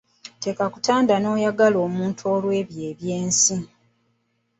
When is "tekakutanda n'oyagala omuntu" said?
0.43-2.21